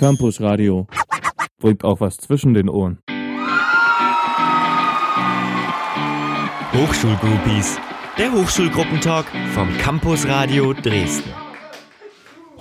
[0.00, 0.86] Campus Radio.
[1.58, 3.02] Bringt auch was zwischen den Ohren.
[6.72, 7.78] Hochschulgroupies.
[8.16, 11.30] Der Hochschulgruppentalk vom Campus Radio Dresden.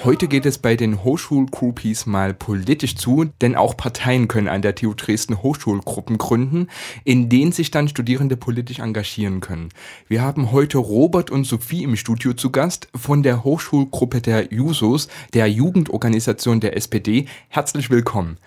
[0.06, 4.74] Heute geht es bei den Hochschulgroupies mal politisch zu, denn auch Parteien können an der
[4.74, 6.68] TU Dresden Hochschulgruppen gründen,
[7.04, 9.68] in denen sich dann Studierende politisch engagieren können.
[10.08, 15.10] Wir haben heute Robert und Sophie im Studio zu Gast von der Hochschulgruppe der Jusos,
[15.34, 17.26] der Jugendorganisation der SPD.
[17.50, 18.38] Herzlich willkommen.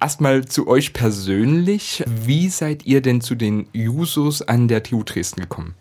[0.00, 2.02] Erstmal zu euch persönlich.
[2.06, 5.74] Wie seid ihr denn zu den Jusos an der TU Dresden gekommen?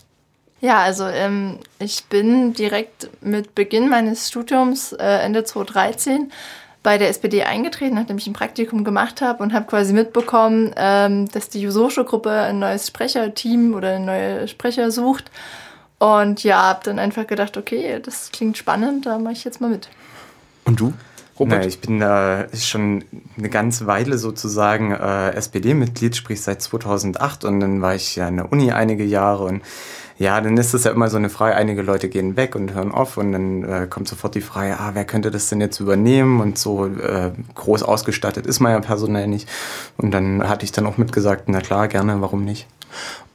[0.62, 6.32] Ja, also ähm, ich bin direkt mit Beginn meines Studiums äh, Ende 2013
[6.84, 11.28] bei der SPD eingetreten, nachdem ich ein Praktikum gemacht habe und habe quasi mitbekommen, ähm,
[11.30, 15.32] dass die Jusosho-Gruppe ein neues Sprecherteam oder eine neue Sprecher sucht.
[16.00, 19.70] Und ja, habe dann einfach gedacht, okay, das klingt spannend, da mache ich jetzt mal
[19.70, 19.90] mit.
[20.66, 20.94] Und du?
[21.40, 21.60] Robert?
[21.60, 23.04] Na, ich bin äh, schon
[23.38, 28.38] eine ganze Weile sozusagen äh, SPD-Mitglied, sprich seit 2008 und dann war ich ja an
[28.38, 29.62] der Uni einige Jahre und
[30.22, 32.92] ja, dann ist es ja immer so eine Frage, einige Leute gehen weg und hören
[32.92, 36.42] auf und dann äh, kommt sofort die Frage, ah, wer könnte das denn jetzt übernehmen
[36.42, 39.50] und so äh, groß ausgestattet ist man ja personell nicht.
[39.98, 42.68] Und dann hatte ich dann auch mitgesagt, na klar, gerne, warum nicht.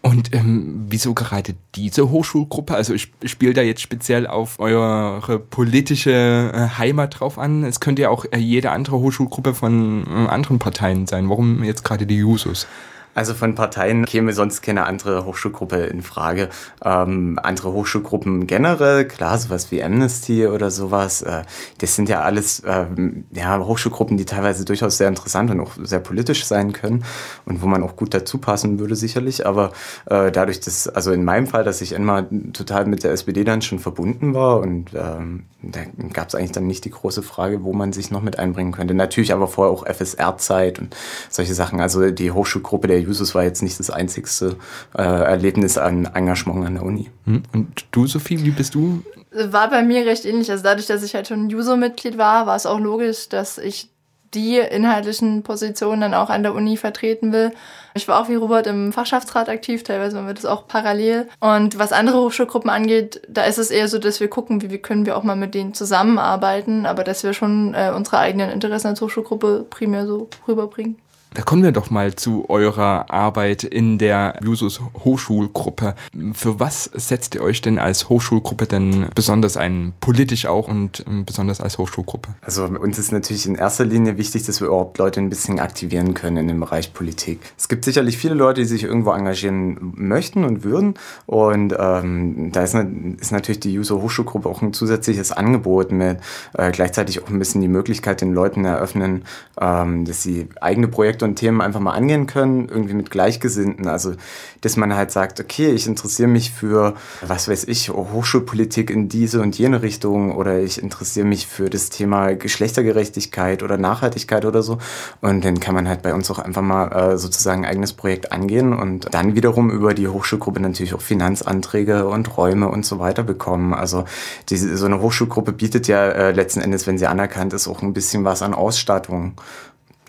[0.00, 2.76] Und ähm, wieso gerade diese Hochschulgruppe?
[2.76, 7.64] Also ich, ich spiele da jetzt speziell auf eure politische äh, Heimat drauf an.
[7.64, 11.28] Es könnte ja auch äh, jede andere Hochschulgruppe von äh, anderen Parteien sein.
[11.28, 12.68] Warum jetzt gerade die Jusos?
[13.16, 16.50] Also von Parteien käme sonst keine andere Hochschulgruppe in Frage.
[16.84, 21.42] Ähm, andere Hochschulgruppen generell, klar, sowas wie Amnesty oder sowas, äh,
[21.78, 26.00] das sind ja alles ähm, ja, Hochschulgruppen, die teilweise durchaus sehr interessant und auch sehr
[26.00, 27.04] politisch sein können
[27.46, 29.46] und wo man auch gut dazu passen würde sicherlich.
[29.46, 29.72] Aber
[30.04, 33.62] äh, dadurch, dass, also in meinem Fall, dass ich immer total mit der SPD dann
[33.62, 35.80] schon verbunden war und ähm, da
[36.12, 38.94] gab es eigentlich dann nicht die große Frage, wo man sich noch mit einbringen könnte.
[38.94, 40.94] Natürlich aber vorher auch FSR-Zeit und
[41.30, 41.80] solche Sachen.
[41.80, 44.56] Also die Hochschulgruppe der Jusos war jetzt nicht das einzigste
[44.96, 47.10] äh, Erlebnis an Engagement an der Uni.
[47.24, 47.42] Hm?
[47.52, 49.02] Und du, Sophie, wie bist du?
[49.32, 50.50] War bei mir recht ähnlich.
[50.50, 53.90] Also dadurch, dass ich halt schon Juso-Mitglied war, war es auch logisch, dass ich
[54.34, 57.52] die inhaltlichen Positionen dann auch an der Uni vertreten will.
[57.94, 61.28] Ich war auch wie Robert im Fachschaftsrat aktiv, teilweise machen wir das auch parallel.
[61.40, 64.78] Und was andere Hochschulgruppen angeht, da ist es eher so, dass wir gucken, wie, wie
[64.78, 68.88] können wir auch mal mit denen zusammenarbeiten, aber dass wir schon äh, unsere eigenen Interessen
[68.88, 70.96] als Hochschulgruppe primär so rüberbringen.
[71.36, 75.94] Da kommen wir doch mal zu eurer Arbeit in der Jusus Hochschulgruppe.
[76.32, 81.26] Für was setzt ihr euch denn als Hochschulgruppe denn besonders ein, politisch auch und ähm,
[81.26, 82.30] besonders als Hochschulgruppe?
[82.40, 86.14] Also uns ist natürlich in erster Linie wichtig, dass wir überhaupt Leute ein bisschen aktivieren
[86.14, 87.40] können in dem Bereich Politik.
[87.58, 90.94] Es gibt sicherlich viele Leute, die sich irgendwo engagieren möchten und würden.
[91.26, 96.16] Und ähm, da ist, ist, natürlich die Juso Hochschulgruppe auch ein zusätzliches Angebot mit
[96.54, 99.24] äh, gleichzeitig auch ein bisschen die Möglichkeit den Leuten eröffnen,
[99.60, 103.86] ähm, dass sie eigene Projekte und Themen einfach mal angehen können, irgendwie mit Gleichgesinnten.
[103.88, 104.14] Also,
[104.62, 109.42] dass man halt sagt, okay, ich interessiere mich für, was weiß ich, Hochschulpolitik in diese
[109.42, 114.78] und jene Richtung oder ich interessiere mich für das Thema Geschlechtergerechtigkeit oder Nachhaltigkeit oder so.
[115.20, 118.32] Und dann kann man halt bei uns auch einfach mal äh, sozusagen ein eigenes Projekt
[118.32, 123.22] angehen und dann wiederum über die Hochschulgruppe natürlich auch Finanzanträge und Räume und so weiter
[123.22, 123.74] bekommen.
[123.74, 124.04] Also
[124.48, 127.92] diese, so eine Hochschulgruppe bietet ja äh, letzten Endes, wenn sie anerkannt ist, auch ein
[127.92, 129.34] bisschen was an Ausstattung.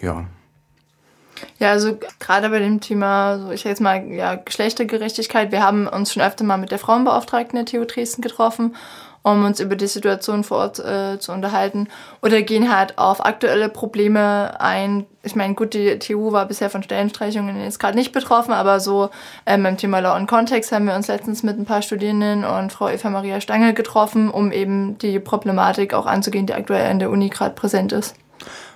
[0.01, 0.25] Ja.
[1.59, 5.87] Ja, also gerade bei dem Thema, so ich sag jetzt mal, ja, Geschlechtergerechtigkeit, wir haben
[5.87, 8.75] uns schon öfter mal mit der Frauenbeauftragten der TU Dresden getroffen,
[9.23, 11.89] um uns über die Situation vor Ort äh, zu unterhalten.
[12.21, 15.05] Oder gehen halt auf aktuelle Probleme ein.
[15.23, 19.09] Ich meine, gut, die TU war bisher von Stellenstreichungen jetzt gerade nicht betroffen, aber so
[19.45, 22.71] ähm, beim Thema Law und Kontext haben wir uns letztens mit ein paar Studierenden und
[22.71, 27.09] Frau Eva Maria Stangel getroffen, um eben die Problematik auch anzugehen, die aktuell an der
[27.09, 28.15] Uni gerade präsent ist.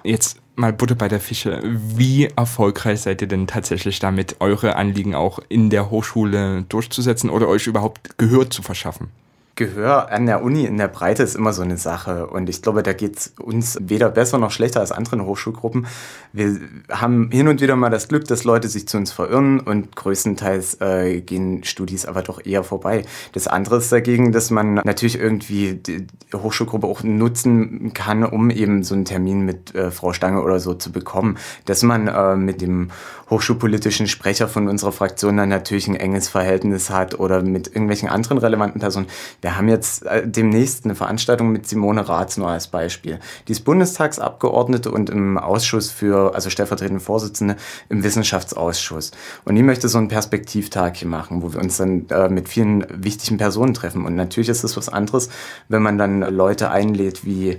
[0.04, 1.62] Jetzt mal Butter bei der Fische.
[1.64, 7.48] Wie erfolgreich seid ihr denn tatsächlich damit, eure Anliegen auch in der Hochschule durchzusetzen oder
[7.48, 9.10] euch überhaupt Gehör zu verschaffen?
[9.56, 12.28] Gehör an der Uni in der Breite ist immer so eine Sache.
[12.28, 15.88] Und ich glaube, da geht es uns weder besser noch schlechter als anderen Hochschulgruppen.
[16.32, 16.60] Wir
[16.90, 20.80] haben hin und wieder mal das Glück, dass Leute sich zu uns verirren und größtenteils
[20.80, 23.04] äh, gehen Studis aber doch eher vorbei.
[23.34, 28.84] Das andere ist dagegen, dass man natürlich irgendwie die Hochschulgruppe auch nutzen kann, um eben
[28.84, 31.38] so einen Termin mit äh, Frau Stange oder so zu bekommen.
[31.66, 32.90] Dass man äh, mit dem
[33.30, 38.38] hochschulpolitischen Sprecher von unserer Fraktion dann natürlich ein enges Verhältnis hat oder mit irgendwelchen anderen
[38.38, 39.08] relevanten Personen.
[39.42, 43.20] Wir haben jetzt äh, demnächst eine Veranstaltung mit Simone Raths als Beispiel.
[43.48, 47.56] Die ist Bundestagsabgeordnete und im Ausschuss für, also stellvertretende Vorsitzende
[47.90, 49.12] im Wissenschaftsausschuss.
[49.44, 52.86] Und die möchte so einen Perspektivtag hier machen, wo wir uns dann äh, mit vielen
[52.90, 54.06] wichtigen Personen treffen.
[54.06, 55.30] Und natürlich ist es was anderes,
[55.68, 57.58] wenn man dann Leute einlädt wie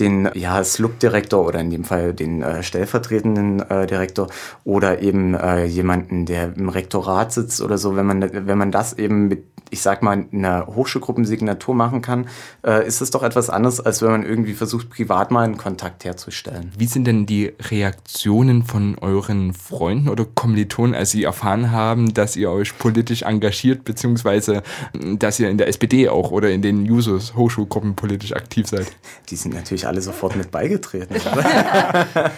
[0.00, 4.28] den ja, SLUB-Direktor oder in dem Fall den äh, stellvertretenden äh, Direktor
[4.64, 8.94] oder eben äh, jemanden, der im Rektorat sitzt oder so, wenn man, wenn man das
[8.94, 12.28] eben mit ich sag mal, eine Hochschulgruppensignatur machen kann,
[12.66, 16.04] äh, ist es doch etwas anderes, als wenn man irgendwie versucht, privat mal einen Kontakt
[16.04, 16.72] herzustellen.
[16.76, 22.36] Wie sind denn die Reaktionen von euren Freunden oder Kommilitonen, als sie erfahren haben, dass
[22.36, 24.62] ihr euch politisch engagiert, beziehungsweise
[24.92, 28.86] dass ihr in der SPD auch oder in den Jusos Hochschulgruppen politisch aktiv seid?
[29.28, 31.14] Die sind natürlich alle sofort mit beigetreten.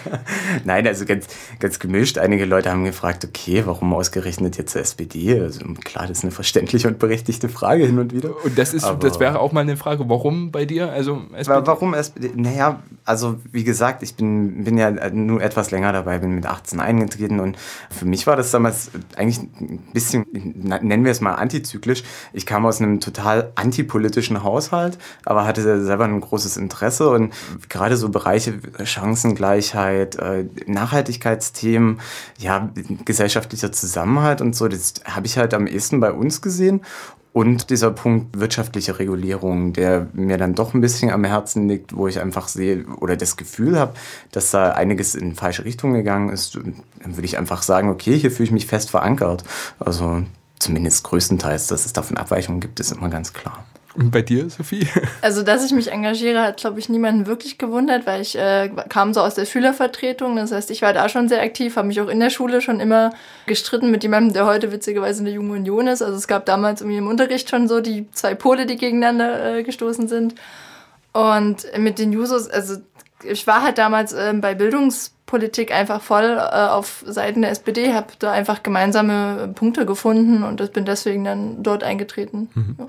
[0.63, 1.27] Nein, also ganz,
[1.59, 2.17] ganz gemischt.
[2.17, 5.39] Einige Leute haben gefragt, okay, warum ausgerechnet jetzt zur SPD?
[5.39, 8.31] Also klar, das ist eine verständliche und berechtigte berechtigte Frage hin und wieder.
[8.43, 10.91] Und das ist, Aber das wäre auch mal eine Frage, warum bei dir?
[10.91, 11.65] Also SPD?
[11.65, 12.31] Warum SPD?
[12.35, 16.79] Naja, also wie gesagt, ich bin, bin ja nur etwas länger dabei, bin mit 18
[16.79, 17.57] eingetreten und
[17.89, 22.03] für mich war das damals eigentlich ein bisschen, nennen wir es mal antizyklisch.
[22.33, 27.33] Ich kam aus einem total antipolitischen Haushalt, aber hatte selber ein großes Interesse und
[27.69, 31.99] gerade so Bereiche Chancengleichheit, äh, Nachhaltigkeitsthemen,
[32.37, 32.69] ja,
[33.05, 36.81] gesellschaftlicher Zusammenhalt und so, das habe ich halt am ehesten bei uns gesehen
[37.33, 42.07] und dieser Punkt wirtschaftliche Regulierung, der mir dann doch ein bisschen am Herzen liegt, wo
[42.07, 43.95] ich einfach sehe oder das Gefühl habe,
[44.31, 48.29] dass da einiges in falsche Richtung gegangen ist, dann würde ich einfach sagen, okay, hier
[48.29, 49.43] fühle ich mich fest verankert.
[49.79, 50.23] Also
[50.59, 53.65] zumindest größtenteils, dass es davon Abweichungen gibt, ist immer ganz klar.
[53.95, 54.87] Und bei dir, Sophie?
[55.21, 59.13] Also, dass ich mich engagiere, hat, glaube ich, niemanden wirklich gewundert, weil ich äh, kam
[59.13, 60.35] so aus der Schülervertretung.
[60.35, 62.79] Das heißt, ich war da schon sehr aktiv, habe mich auch in der Schule schon
[62.79, 63.11] immer
[63.45, 66.01] gestritten mit jemandem, der heute witzigerweise in der Jungen Union ist.
[66.01, 69.63] Also es gab damals irgendwie im Unterricht schon so die zwei Pole, die gegeneinander äh,
[69.63, 70.35] gestoßen sind.
[71.13, 72.77] Und mit den Jusos, also
[73.23, 78.07] ich war halt damals äh, bei Bildungspolitik einfach voll äh, auf Seiten der SPD, habe
[78.19, 82.49] da einfach gemeinsame Punkte gefunden und bin deswegen dann dort eingetreten.
[82.53, 82.75] Mhm.
[82.79, 82.87] Ja.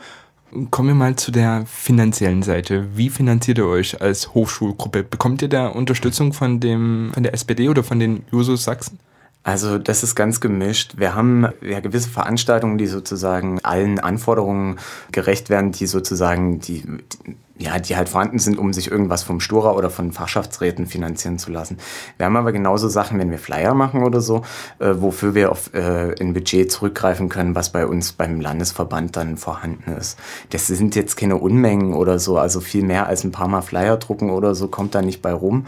[0.70, 2.86] Kommen wir mal zu der finanziellen Seite.
[2.94, 5.02] Wie finanziert ihr euch als Hochschulgruppe?
[5.02, 8.98] Bekommt ihr da Unterstützung von, dem, von der SPD oder von den Jusos Sachsen?
[9.42, 10.94] Also das ist ganz gemischt.
[10.96, 14.78] Wir haben ja gewisse Veranstaltungen, die sozusagen allen Anforderungen
[15.12, 19.38] gerecht werden, die sozusagen die, die ja, die halt vorhanden sind, um sich irgendwas vom
[19.38, 21.78] Stura oder von Fachschaftsräten finanzieren zu lassen.
[22.16, 24.42] Wir haben aber genauso Sachen, wenn wir Flyer machen oder so,
[24.80, 29.36] äh, wofür wir auf äh, ein Budget zurückgreifen können, was bei uns beim Landesverband dann
[29.36, 30.18] vorhanden ist.
[30.50, 33.98] Das sind jetzt keine Unmengen oder so, also viel mehr als ein paar Mal Flyer
[33.98, 35.66] drucken oder so kommt da nicht bei rum.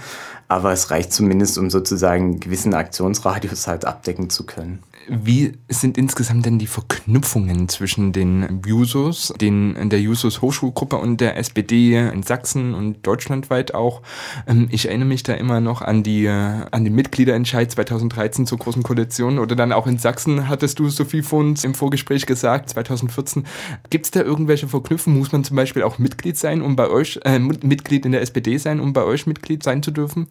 [0.48, 4.82] Aber es reicht zumindest, um sozusagen einen gewissen Aktionsradius halt abdecken zu können.
[5.08, 11.36] Wie sind insgesamt denn die Verknüpfungen zwischen den Jusos, den, der Jusos Hochschulgruppe und der
[11.36, 14.02] SPD in Sachsen und deutschlandweit auch?
[14.48, 18.82] Ähm, ich erinnere mich da immer noch an, die, an den Mitgliederentscheid 2013 zur Großen
[18.82, 23.44] Koalition oder dann auch in Sachsen hattest du, Sophie Funds, im Vorgespräch gesagt, 2014.
[23.90, 25.18] Gibt es da irgendwelche Verknüpfungen?
[25.20, 28.58] Muss man zum Beispiel auch Mitglied sein, um bei euch, äh, Mitglied in der SPD
[28.58, 30.26] sein, um bei euch Mitglied sein zu dürfen?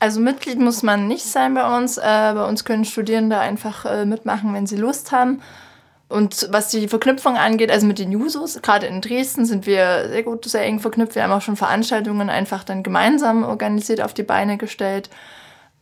[0.00, 1.98] Also Mitglied muss man nicht sein bei uns.
[1.98, 5.42] Äh, bei uns können Studierende einfach äh, mitmachen, wenn sie Lust haben.
[6.08, 10.22] Und was die Verknüpfung angeht, also mit den Jusos, gerade in Dresden sind wir sehr
[10.24, 11.14] gut, sehr eng verknüpft.
[11.14, 15.10] Wir haben auch schon Veranstaltungen einfach dann gemeinsam organisiert auf die Beine gestellt.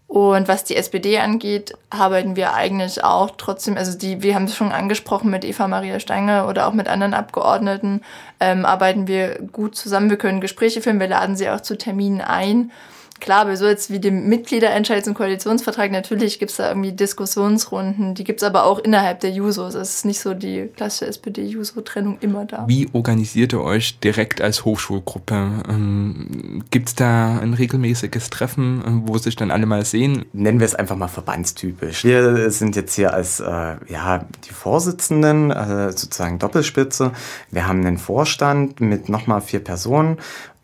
[0.08, 4.56] Und was die SPD angeht, arbeiten wir eigentlich auch trotzdem, also die, wir haben es
[4.56, 8.02] schon angesprochen mit Eva Maria Stange oder auch mit anderen Abgeordneten,
[8.40, 10.10] ähm, arbeiten wir gut zusammen.
[10.10, 12.72] Wir können Gespräche führen, wir laden sie auch zu Terminen ein
[13.20, 18.14] klar, bei so jetzt wie dem Mitgliederentscheid zum Koalitionsvertrag, natürlich gibt es da irgendwie Diskussionsrunden,
[18.14, 19.74] die gibt es aber auch innerhalb der Jusos.
[19.74, 22.64] Es ist nicht so die klassische SPD-Juso-Trennung immer da.
[22.68, 25.62] Wie organisiert ihr euch direkt als Hochschulgruppe?
[25.68, 30.24] Ähm, gibt es da ein regelmäßiges Treffen, äh, wo sich dann alle mal sehen?
[30.32, 32.04] Nennen wir es einfach mal verbandstypisch.
[32.04, 37.12] Wir sind jetzt hier als äh, ja, die Vorsitzenden, äh, sozusagen Doppelspitze.
[37.50, 40.18] Wir haben einen Vorstand mit nochmal vier Personen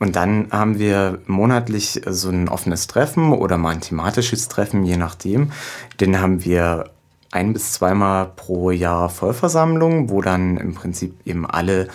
[0.04, 4.98] und dann haben wir monatlich so ein offenes Treffen oder mal ein thematisches Treffen, je
[4.98, 5.50] nachdem.
[5.98, 6.90] Den haben wir
[7.30, 11.88] ein bis zweimal pro Jahr Vollversammlung, wo dann im Prinzip eben alle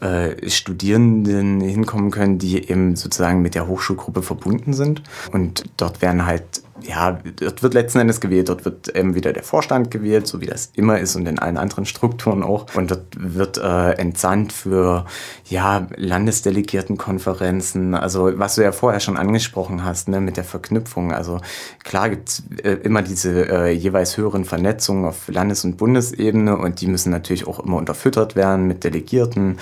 [0.00, 5.02] äh, Studierenden hinkommen können, die eben sozusagen mit der Hochschulgruppe verbunden sind.
[5.32, 9.42] Und dort werden halt ja, dort wird letzten Endes gewählt, dort wird eben wieder der
[9.42, 12.66] Vorstand gewählt, so wie das immer ist und in allen anderen Strukturen auch.
[12.74, 15.06] Und dort wird äh, entsandt für
[15.48, 21.12] ja, Landesdelegiertenkonferenzen, also was du ja vorher schon angesprochen hast, ne, mit der Verknüpfung.
[21.12, 21.40] Also
[21.82, 26.86] klar gibt's äh, immer diese äh, jeweils höheren Vernetzungen auf Landes- und Bundesebene und die
[26.86, 29.58] müssen natürlich auch immer unterfüttert werden mit Delegierten.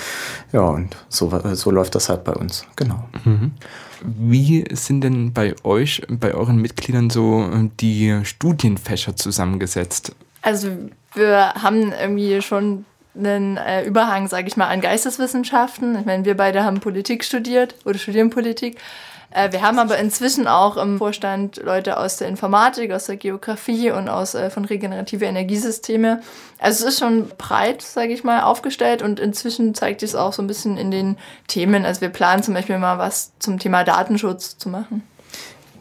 [0.52, 2.66] Ja, und so, so läuft das halt bei uns.
[2.76, 3.08] Genau.
[3.24, 3.52] Mhm.
[4.04, 10.14] Wie sind denn bei euch, bei euren Mitgliedern so äh, die Studienfächer zusammengesetzt?
[10.42, 10.68] Also
[11.14, 12.84] wir haben irgendwie schon
[13.16, 15.98] einen äh, Überhang, sage ich mal, an Geisteswissenschaften.
[15.98, 18.78] Ich meine, wir beide haben Politik studiert oder studieren Politik.
[19.34, 23.90] Äh, wir haben aber inzwischen auch im Vorstand Leute aus der Informatik, aus der Geografie
[23.90, 26.22] und aus äh, von regenerative Energiesysteme.
[26.58, 30.32] Also es ist schon breit, sage ich mal, aufgestellt und inzwischen zeigt sich es auch
[30.32, 31.84] so ein bisschen in den Themen.
[31.84, 35.02] Also wir planen zum Beispiel mal was zum Thema Datenschutz zu machen.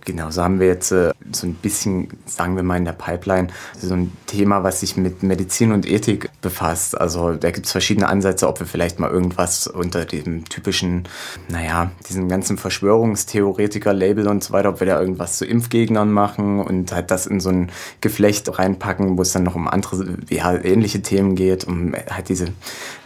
[0.06, 3.48] Genau, so haben wir jetzt äh, so ein bisschen, sagen wir mal in der Pipeline,
[3.80, 7.00] so ein Thema, was sich mit Medizin und Ethik befasst.
[7.00, 11.08] Also da gibt es verschiedene Ansätze, ob wir vielleicht mal irgendwas unter dem typischen,
[11.48, 16.92] naja, diesen ganzen Verschwörungstheoretiker-Label und so weiter, ob wir da irgendwas zu Impfgegnern machen und
[16.92, 21.02] halt das in so ein Geflecht reinpacken, wo es dann noch um andere, ja, ähnliche
[21.02, 22.48] Themen geht, um halt diese,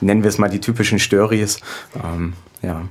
[0.01, 1.59] nennen wir es mal die typischen Störis.
[2.03, 2.87] Ähm, ja.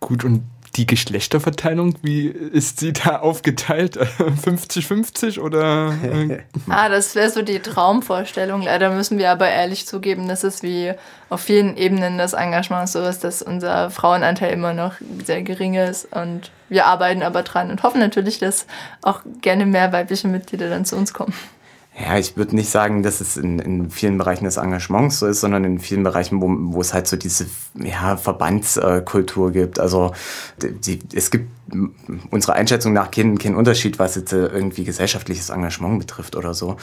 [0.00, 0.42] Gut, und
[0.76, 3.98] die Geschlechterverteilung, wie ist sie da aufgeteilt?
[4.44, 5.94] 50-50 oder?
[6.68, 8.62] ah, das wäre so die Traumvorstellung.
[8.62, 10.92] Leider müssen wir aber ehrlich zugeben, dass es wie
[11.28, 16.12] auf vielen Ebenen des Engagements so ist, dass unser Frauenanteil immer noch sehr gering ist.
[16.12, 18.66] Und wir arbeiten aber dran und hoffen natürlich, dass
[19.02, 21.34] auch gerne mehr weibliche Mitglieder dann zu uns kommen.
[21.98, 25.40] Ja, ich würde nicht sagen, dass es in, in vielen Bereichen des Engagements so ist,
[25.40, 29.78] sondern in vielen Bereichen, wo, wo es halt so diese ja, Verbandskultur gibt.
[29.80, 30.12] Also
[30.60, 31.48] die, es gibt
[32.30, 36.76] unserer Einschätzung nach keinen kein Unterschied, was jetzt äh, irgendwie gesellschaftliches Engagement betrifft oder so.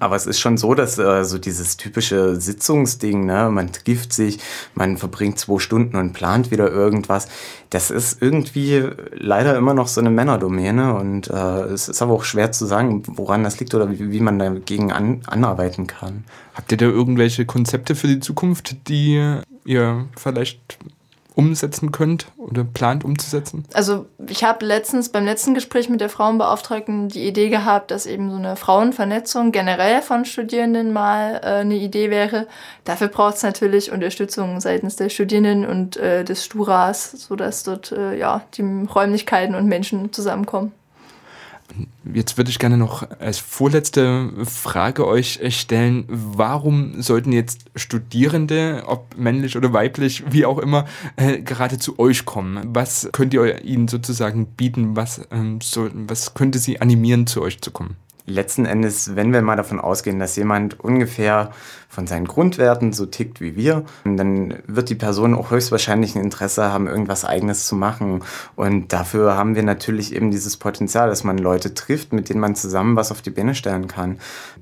[0.00, 4.38] Aber es ist schon so, dass äh, so dieses typische Sitzungsding, ne, man trifft sich,
[4.74, 7.28] man verbringt zwei Stunden und plant wieder irgendwas,
[7.70, 12.24] das ist irgendwie leider immer noch so eine Männerdomäne und äh, es ist aber auch
[12.24, 16.24] schwer zu sagen, woran das liegt oder wie, wie man dagegen an, anarbeiten kann.
[16.54, 20.78] Habt ihr da irgendwelche Konzepte für die Zukunft, die ihr vielleicht
[21.38, 23.62] umsetzen könnt oder plant umzusetzen?
[23.72, 28.28] Also ich habe letztens beim letzten Gespräch mit der Frauenbeauftragten die Idee gehabt, dass eben
[28.28, 32.48] so eine Frauenvernetzung generell von Studierenden mal äh, eine Idee wäre.
[32.82, 38.18] Dafür braucht es natürlich Unterstützung seitens der Studierenden und äh, des Sturas, sodass dort äh,
[38.18, 40.72] ja, die Räumlichkeiten und Menschen zusammenkommen.
[42.12, 49.16] Jetzt würde ich gerne noch als vorletzte Frage euch stellen, warum sollten jetzt Studierende, ob
[49.16, 50.86] männlich oder weiblich, wie auch immer,
[51.16, 52.62] äh, gerade zu euch kommen?
[52.74, 54.96] Was könnt ihr ihnen sozusagen bieten?
[54.96, 57.96] Was, ähm, so, was könnte sie animieren, zu euch zu kommen?
[58.28, 61.50] letzten Endes, wenn wir mal davon ausgehen, dass jemand ungefähr
[61.88, 66.70] von seinen Grundwerten so tickt wie wir, dann wird die Person auch höchstwahrscheinlich ein Interesse
[66.70, 68.22] haben, irgendwas Eigenes zu machen.
[68.56, 72.54] Und dafür haben wir natürlich eben dieses Potenzial, dass man Leute trifft, mit denen man
[72.54, 74.18] zusammen was auf die Beine stellen kann.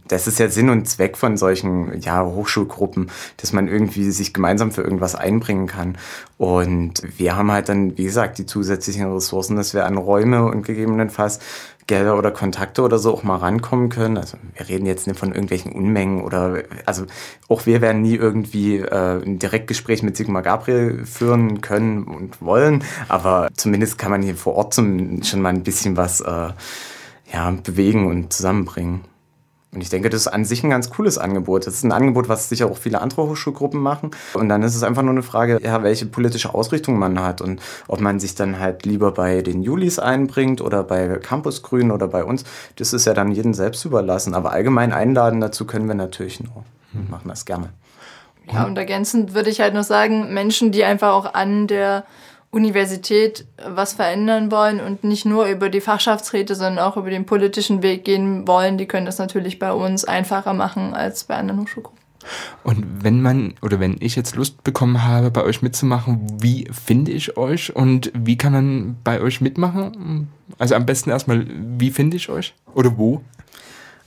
[0.06, 4.70] Das ist ja Sinn und Zweck von solchen ja, Hochschulgruppen, dass man irgendwie sich gemeinsam
[4.70, 5.98] für irgendwas einbringen kann.
[6.38, 10.62] Und wir haben halt dann, wie gesagt, die zusätzlichen Ressourcen, dass wir an Räume und
[10.62, 11.40] gegebenenfalls
[11.86, 14.18] Gelder oder Kontakte oder so auch mal rankommen können.
[14.18, 17.06] Also wir reden jetzt nicht von irgendwelchen Unmengen oder also
[17.48, 22.84] auch wir werden nie irgendwie äh, ein Direktgespräch mit Sigmar Gabriel führen können und wollen,
[23.08, 26.48] aber zumindest kann man hier vor Ort zum, schon mal ein bisschen was äh,
[27.32, 29.00] ja, bewegen und zusammenbringen.
[29.76, 31.66] Und ich denke, das ist an sich ein ganz cooles Angebot.
[31.66, 34.10] Das ist ein Angebot, was sicher auch viele andere Hochschulgruppen machen.
[34.32, 37.60] Und dann ist es einfach nur eine Frage, ja, welche politische Ausrichtung man hat und
[37.86, 42.08] ob man sich dann halt lieber bei den Julis einbringt oder bei Campus Grün oder
[42.08, 42.44] bei uns.
[42.76, 44.34] Das ist ja dann jedem selbst überlassen.
[44.34, 46.64] Aber allgemein einladen dazu können wir natürlich nur.
[47.02, 47.70] Wir machen das gerne.
[48.52, 52.04] Ja, und ergänzend würde ich halt noch sagen, Menschen, die einfach auch an der
[52.50, 57.82] Universität was verändern wollen und nicht nur über die Fachschaftsräte, sondern auch über den politischen
[57.82, 62.00] Weg gehen wollen, die können das natürlich bei uns einfacher machen als bei anderen Hochschulgruppen.
[62.64, 67.12] Und wenn man oder wenn ich jetzt Lust bekommen habe, bei euch mitzumachen, wie finde
[67.12, 70.28] ich euch und wie kann man bei euch mitmachen?
[70.58, 73.22] Also am besten erstmal, wie finde ich euch oder wo?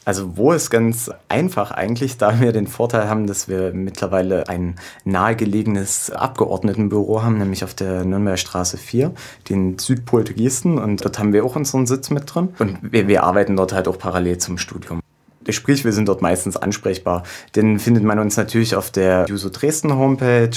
[0.10, 4.74] Also wo ist ganz einfach eigentlich, da wir den Vorteil haben, dass wir mittlerweile ein
[5.06, 9.12] nahegelegenes Abgeordnetenbüro haben, nämlich auf der Nürnberger Straße 4,
[9.50, 13.22] den Südpol Dresden und dort haben wir auch unseren Sitz mit drin und wir, wir
[13.22, 15.00] arbeiten dort halt auch parallel zum Studium.
[15.48, 17.24] Sprich, wir sind dort meistens ansprechbar.
[17.56, 20.50] Den findet man uns natürlich auf der Juso Dresden Homepage,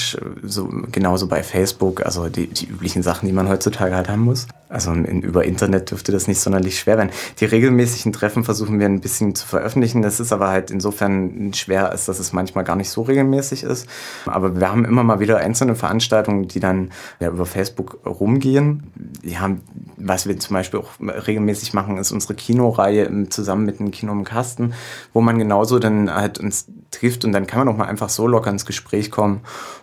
[0.43, 4.47] so, genauso bei Facebook, also die, die üblichen Sachen, die man heutzutage halt haben muss.
[4.73, 7.11] Also in, über Internet dürfte das nicht sonderlich schwer werden.
[7.41, 10.01] Die regelmäßigen Treffen versuchen wir ein bisschen zu veröffentlichen.
[10.01, 13.87] Das ist aber halt insofern schwer, als dass es manchmal gar nicht so regelmäßig ist.
[14.25, 18.85] Aber wir haben immer mal wieder einzelne Veranstaltungen, die dann ja, über Facebook rumgehen.
[19.23, 19.51] Ja,
[19.99, 24.25] was wir zum Beispiel auch regelmäßig machen, ist unsere Kinoreihe zusammen mit dem Kino im
[24.25, 24.73] Kasten,
[25.13, 28.27] wo man genauso dann halt uns trifft und dann kann man auch mal einfach so
[28.27, 29.41] locker ins Gespräch kommen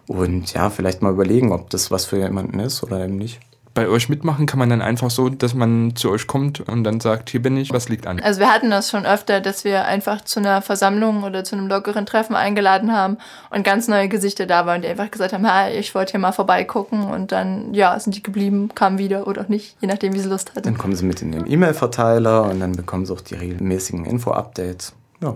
[0.08, 3.40] und ja, vielleicht mal überlegen, ob das was für jemanden ist oder eben nicht.
[3.74, 7.00] Bei euch mitmachen kann man dann einfach so, dass man zu euch kommt und dann
[7.00, 8.20] sagt, hier bin ich, was liegt an?
[8.20, 11.68] Also wir hatten das schon öfter, dass wir einfach zu einer Versammlung oder zu einem
[11.68, 13.18] lockeren Treffen eingeladen haben
[13.52, 16.32] und ganz neue Gesichter da waren, die einfach gesagt haben, ha, ich wollte hier mal
[16.32, 20.20] vorbeigucken und dann, ja, sind die geblieben, kamen wieder oder auch nicht, je nachdem, wie
[20.20, 20.64] sie Lust hatten.
[20.64, 24.94] Dann kommen sie mit in den E-Mail-Verteiler und dann bekommen sie auch die regelmäßigen Info-Updates.
[25.22, 25.36] Ja.